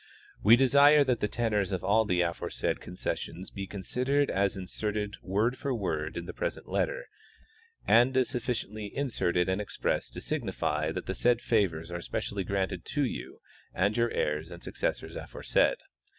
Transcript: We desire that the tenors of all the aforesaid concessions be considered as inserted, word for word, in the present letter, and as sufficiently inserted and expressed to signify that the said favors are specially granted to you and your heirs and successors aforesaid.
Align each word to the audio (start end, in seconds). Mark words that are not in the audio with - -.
We 0.41 0.55
desire 0.55 1.03
that 1.03 1.19
the 1.19 1.27
tenors 1.27 1.71
of 1.71 1.83
all 1.83 2.05
the 2.05 2.21
aforesaid 2.21 2.81
concessions 2.81 3.51
be 3.51 3.67
considered 3.67 4.31
as 4.31 4.57
inserted, 4.57 5.17
word 5.21 5.59
for 5.59 5.75
word, 5.75 6.17
in 6.17 6.25
the 6.25 6.33
present 6.33 6.67
letter, 6.67 7.05
and 7.87 8.17
as 8.17 8.29
sufficiently 8.29 8.85
inserted 8.97 9.47
and 9.47 9.61
expressed 9.61 10.13
to 10.13 10.21
signify 10.21 10.91
that 10.91 11.05
the 11.05 11.13
said 11.13 11.39
favors 11.39 11.91
are 11.91 12.01
specially 12.01 12.43
granted 12.43 12.83
to 12.85 13.05
you 13.05 13.41
and 13.75 13.95
your 13.95 14.09
heirs 14.09 14.49
and 14.49 14.63
successors 14.63 15.15
aforesaid. 15.15 15.77